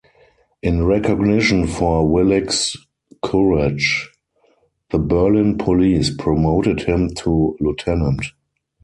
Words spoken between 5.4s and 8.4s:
Police promoted him to Lieutenant.